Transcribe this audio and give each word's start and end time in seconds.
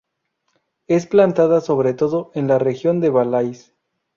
Es 0.87 1.05
plantada 1.05 1.61
sobre 1.61 1.93
todo 1.93 2.31
en 2.33 2.47
la 2.47 2.57
región 2.57 3.01
de 3.01 3.11
Valais. 3.11 3.75